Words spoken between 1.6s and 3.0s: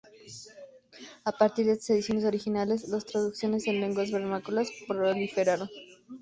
de estas ediciones originales,